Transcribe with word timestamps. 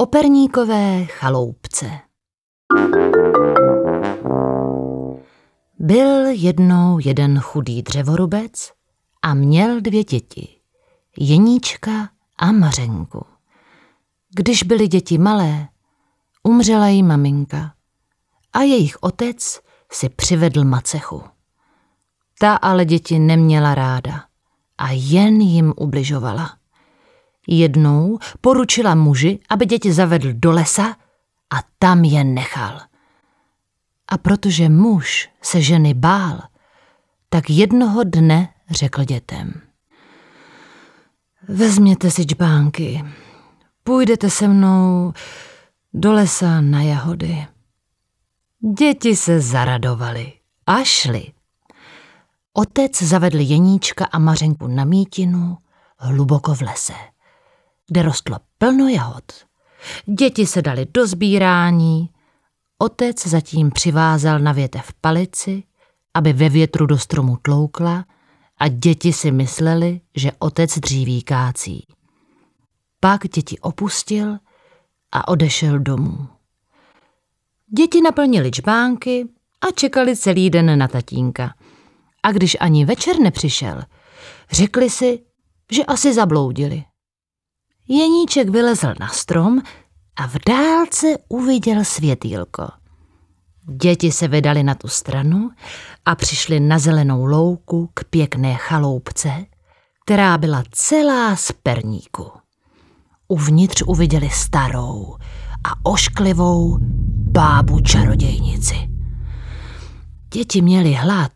Operníkové 0.00 1.04
chaloupce 1.04 2.00
Byl 5.78 6.26
jednou 6.26 6.98
jeden 7.04 7.40
chudý 7.40 7.82
dřevorubec 7.82 8.72
a 9.22 9.34
měl 9.34 9.80
dvě 9.80 10.04
děti, 10.04 10.48
Jeníčka 11.18 12.08
a 12.38 12.52
Mařenku. 12.52 13.26
Když 14.34 14.62
byly 14.62 14.88
děti 14.88 15.18
malé, 15.18 15.68
umřela 16.42 16.88
jí 16.88 17.02
maminka 17.02 17.74
a 18.52 18.60
jejich 18.60 19.02
otec 19.02 19.60
si 19.92 20.08
přivedl 20.08 20.64
macechu. 20.64 21.22
Ta 22.38 22.54
ale 22.54 22.84
děti 22.84 23.18
neměla 23.18 23.74
ráda 23.74 24.24
a 24.78 24.88
jen 24.90 25.40
jim 25.40 25.72
ubližovala. 25.76 26.59
Jednou 27.48 28.18
poručila 28.40 28.94
muži, 28.94 29.38
aby 29.48 29.66
děti 29.66 29.92
zavedl 29.92 30.32
do 30.32 30.52
lesa 30.52 30.96
a 31.54 31.56
tam 31.78 32.04
je 32.04 32.24
nechal. 32.24 32.80
A 34.08 34.18
protože 34.18 34.68
muž 34.68 35.28
se 35.42 35.62
ženy 35.62 35.94
bál, 35.94 36.40
tak 37.28 37.50
jednoho 37.50 38.04
dne 38.04 38.48
řekl 38.70 39.04
dětem. 39.04 39.60
Vezměte 41.48 42.10
si 42.10 42.26
čbánky, 42.26 43.04
půjdete 43.84 44.30
se 44.30 44.48
mnou 44.48 45.12
do 45.94 46.12
lesa 46.12 46.60
na 46.60 46.82
jahody. 46.82 47.46
Děti 48.78 49.16
se 49.16 49.40
zaradovali 49.40 50.32
a 50.66 50.84
šli. 50.84 51.32
Otec 52.52 53.02
zavedl 53.02 53.38
Jeníčka 53.40 54.04
a 54.04 54.18
Mařenku 54.18 54.66
na 54.66 54.84
mítinu 54.84 55.58
hluboko 55.98 56.54
v 56.54 56.60
lese, 56.60 56.92
kde 57.90 58.02
rostlo 58.02 58.36
plno 58.58 58.88
jahod. 58.88 59.24
Děti 60.06 60.46
se 60.46 60.62
dali 60.62 60.86
do 60.94 61.06
sbírání, 61.06 62.10
otec 62.78 63.26
zatím 63.26 63.70
přivázal 63.70 64.38
na 64.38 64.52
větev 64.52 64.92
palici, 65.00 65.62
aby 66.14 66.32
ve 66.32 66.48
větru 66.48 66.86
do 66.86 66.98
stromu 66.98 67.36
tloukla 67.42 68.04
a 68.58 68.68
děti 68.68 69.12
si 69.12 69.30
mysleli, 69.30 70.00
že 70.16 70.32
otec 70.38 70.78
dříví 70.78 71.22
kácí. 71.22 71.86
Pak 73.00 73.28
děti 73.28 73.58
opustil 73.58 74.38
a 75.12 75.28
odešel 75.28 75.78
domů. 75.78 76.28
Děti 77.78 78.00
naplnili 78.00 78.50
čbánky 78.50 79.28
a 79.60 79.72
čekali 79.74 80.16
celý 80.16 80.50
den 80.50 80.78
na 80.78 80.88
tatínka. 80.88 81.54
A 82.22 82.32
když 82.32 82.56
ani 82.60 82.84
večer 82.84 83.18
nepřišel, 83.18 83.82
řekli 84.50 84.90
si, 84.90 85.24
že 85.72 85.84
asi 85.84 86.14
zabloudili. 86.14 86.84
Jeníček 87.92 88.48
vylezl 88.48 88.94
na 89.00 89.08
strom 89.08 89.62
a 90.16 90.26
v 90.26 90.36
dálce 90.48 91.06
uviděl 91.28 91.84
světýlko. 91.84 92.68
Děti 93.82 94.12
se 94.12 94.28
vydali 94.28 94.62
na 94.62 94.74
tu 94.74 94.88
stranu 94.88 95.50
a 96.04 96.14
přišli 96.14 96.60
na 96.60 96.78
zelenou 96.78 97.24
louku 97.24 97.90
k 97.94 98.04
pěkné 98.04 98.54
chaloupce, 98.54 99.46
která 100.04 100.38
byla 100.38 100.62
celá 100.70 101.36
z 101.36 101.52
perníku. 101.62 102.30
Uvnitř 103.28 103.82
uviděli 103.86 104.30
starou 104.30 105.16
a 105.64 105.90
ošklivou 105.90 106.78
bábu 107.30 107.80
čarodějnici. 107.80 108.88
Děti 110.32 110.62
měli 110.62 110.92
hlad 110.92 111.32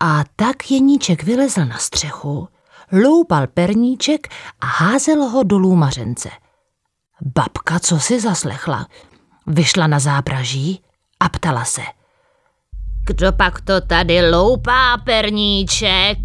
a 0.00 0.24
tak 0.36 0.70
Jeníček 0.70 1.22
vylezl 1.22 1.64
na 1.64 1.78
střechu, 1.78 2.48
loupal 2.92 3.46
perníček 3.46 4.28
a 4.60 4.66
házel 4.66 5.22
ho 5.24 5.42
dolů 5.42 5.76
mařence. 5.76 6.30
Babka, 7.22 7.78
co 7.78 8.00
si 8.00 8.20
zaslechla, 8.20 8.86
vyšla 9.46 9.86
na 9.86 9.98
zápraží 9.98 10.82
a 11.20 11.28
ptala 11.28 11.64
se. 11.64 11.82
Kdo 13.06 13.32
pak 13.32 13.60
to 13.60 13.80
tady 13.80 14.30
loupá 14.30 14.98
perníček? 15.04 16.18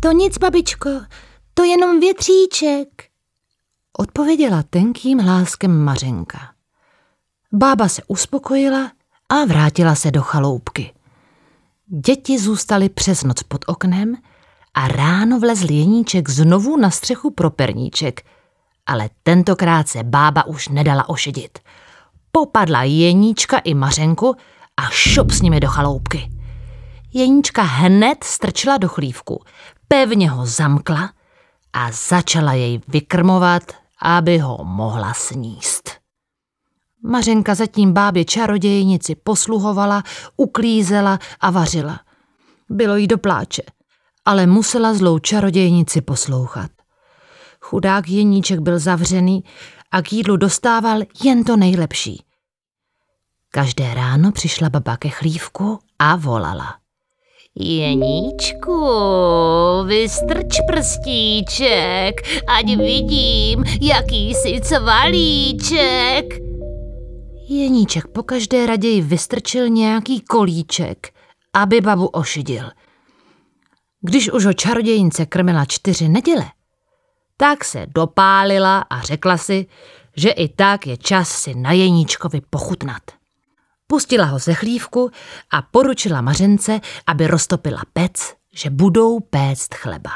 To 0.00 0.12
nic, 0.12 0.38
babičko, 0.38 0.90
to 1.54 1.64
jenom 1.64 2.00
větříček, 2.00 2.88
odpověděla 3.98 4.62
tenkým 4.70 5.18
hláskem 5.18 5.84
Mařenka. 5.84 6.38
Bába 7.52 7.88
se 7.88 8.02
uspokojila 8.06 8.92
a 9.28 9.44
vrátila 9.44 9.94
se 9.94 10.10
do 10.10 10.22
chaloupky. 10.22 10.94
Děti 11.86 12.38
zůstaly 12.38 12.88
přes 12.88 13.22
noc 13.24 13.42
pod 13.42 13.64
oknem 13.66 14.16
a 14.76 14.88
ráno 14.88 15.40
vlezl 15.40 15.72
Jeníček 15.72 16.28
znovu 16.28 16.76
na 16.76 16.90
střechu 16.90 17.30
pro 17.30 17.50
perníček, 17.50 18.22
ale 18.86 19.10
tentokrát 19.22 19.88
se 19.88 20.02
bába 20.02 20.46
už 20.46 20.68
nedala 20.68 21.08
ošidit. 21.08 21.58
Popadla 22.32 22.82
Jeníčka 22.82 23.58
i 23.58 23.74
Mařenku 23.74 24.34
a 24.76 24.82
šup 24.90 25.30
s 25.30 25.42
nimi 25.42 25.60
do 25.60 25.68
chaloupky. 25.68 26.30
Jeníčka 27.12 27.62
hned 27.62 28.24
strčila 28.24 28.76
do 28.76 28.88
chlívku, 28.88 29.44
pevně 29.88 30.30
ho 30.30 30.46
zamkla 30.46 31.10
a 31.72 31.92
začala 31.92 32.52
jej 32.52 32.80
vykrmovat, 32.88 33.62
aby 34.02 34.38
ho 34.38 34.58
mohla 34.64 35.14
sníst. 35.14 35.90
Mařenka 37.02 37.54
zatím 37.54 37.92
bábě 37.92 38.24
čarodějnici 38.24 39.14
posluhovala, 39.14 40.02
uklízela 40.36 41.18
a 41.40 41.50
vařila. 41.50 42.00
Bylo 42.70 42.96
jí 42.96 43.06
do 43.06 43.18
pláče, 43.18 43.62
ale 44.26 44.46
musela 44.46 44.94
zlou 44.94 45.18
čarodějnici 45.18 46.00
poslouchat. 46.00 46.70
Chudák 47.60 48.08
Jeníček 48.08 48.60
byl 48.60 48.78
zavřený 48.78 49.44
a 49.92 50.02
k 50.02 50.12
jídlu 50.12 50.36
dostával 50.36 51.00
jen 51.24 51.44
to 51.44 51.56
nejlepší. 51.56 52.22
Každé 53.50 53.94
ráno 53.94 54.32
přišla 54.32 54.70
baba 54.70 54.96
ke 54.96 55.08
chlívku 55.08 55.78
a 55.98 56.16
volala. 56.16 56.74
Jeníčku, 57.54 58.84
vystrč 59.86 60.56
prstíček, 60.66 62.14
ať 62.48 62.76
vidím, 62.76 63.64
jaký 63.80 64.34
jsi 64.34 64.60
cvalíček. 64.60 66.34
Jeníček 67.48 68.06
pokaždé 68.06 68.66
raději 68.66 69.02
vystrčil 69.02 69.68
nějaký 69.68 70.20
kolíček, 70.20 71.12
aby 71.52 71.80
babu 71.80 72.06
ošidil. 72.06 72.70
Když 74.00 74.30
už 74.30 74.44
ho 74.44 74.52
čarodějnice 74.52 75.26
krmila 75.26 75.64
čtyři 75.64 76.08
neděle, 76.08 76.44
tak 77.36 77.64
se 77.64 77.86
dopálila 77.94 78.78
a 78.78 79.00
řekla 79.00 79.36
si, 79.36 79.66
že 80.16 80.30
i 80.30 80.48
tak 80.48 80.86
je 80.86 80.96
čas 80.96 81.28
si 81.28 81.54
na 81.54 81.72
Jeníčkovi 81.72 82.40
pochutnat. 82.50 83.02
Pustila 83.86 84.24
ho 84.24 84.38
ze 84.38 84.54
chlívku 84.54 85.10
a 85.50 85.62
poručila 85.62 86.20
Mařence, 86.20 86.80
aby 87.06 87.26
roztopila 87.26 87.82
pec, 87.92 88.34
že 88.54 88.70
budou 88.70 89.20
péct 89.20 89.74
chleba. 89.74 90.10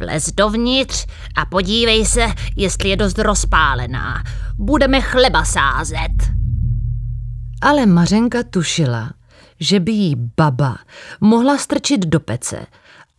Vlez 0.00 0.32
dovnitř 0.32 1.06
a 1.36 1.46
podívej 1.46 2.06
se, 2.06 2.26
jestli 2.56 2.88
je 2.88 2.96
dost 2.96 3.18
rozpálená. 3.18 4.22
Budeme 4.58 5.00
chleba 5.00 5.44
sázet. 5.44 6.36
Ale 7.62 7.86
Mařenka 7.86 8.42
tušila, 8.42 9.10
že 9.60 9.80
by 9.80 9.92
jí 9.92 10.14
baba 10.36 10.78
mohla 11.20 11.58
strčit 11.58 12.06
do 12.06 12.20
pece 12.20 12.66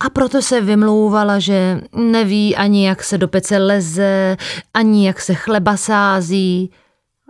a 0.00 0.10
proto 0.10 0.42
se 0.42 0.60
vymlouvala, 0.60 1.38
že 1.38 1.80
neví 1.92 2.56
ani 2.56 2.86
jak 2.86 3.04
se 3.04 3.18
do 3.18 3.28
pece 3.28 3.58
leze, 3.58 4.36
ani 4.74 5.06
jak 5.06 5.20
se 5.20 5.34
chleba 5.34 5.76
sází. 5.76 6.70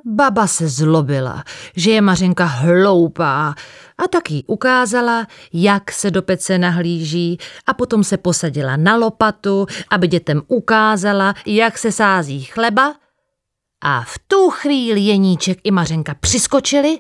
Baba 0.04 0.46
se 0.46 0.69
zlobila, 0.69 1.44
že 1.76 1.91
je 1.91 2.00
Mařenka 2.00 2.44
hloupá 2.44 3.54
a 4.04 4.08
tak 4.10 4.30
jí 4.30 4.44
ukázala, 4.46 5.26
jak 5.52 5.92
se 5.92 6.10
do 6.10 6.22
pece 6.22 6.58
nahlíží 6.58 7.38
a 7.66 7.75
potom 7.75 8.04
se 8.04 8.16
posadila 8.16 8.76
na 8.76 8.96
lopatu, 8.96 9.66
aby 9.90 10.08
dětem 10.08 10.42
ukázala, 10.48 11.34
jak 11.46 11.78
se 11.78 11.92
sází 11.92 12.44
chleba 12.44 12.94
a 13.84 14.02
v 14.02 14.19
tu 14.26 14.50
chvíli 14.50 15.00
Jeníček 15.00 15.58
i 15.64 15.70
Mařenka 15.70 16.14
přiskočili, 16.14 16.99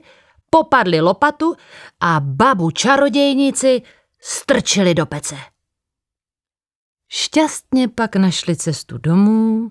popadli 0.50 1.00
lopatu 1.00 1.56
a 2.00 2.20
babu 2.20 2.70
čarodějnici 2.70 3.82
strčili 4.20 4.94
do 4.94 5.06
pece. 5.06 5.36
Šťastně 7.08 7.88
pak 7.88 8.16
našli 8.16 8.56
cestu 8.56 8.98
domů 8.98 9.70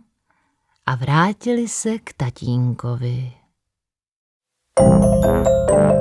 a 0.85 0.95
vrátili 0.95 1.67
se 1.67 1.99
k 1.99 2.13
tatínkovi. 2.13 3.33
thank 4.79 5.91
you 5.91 5.96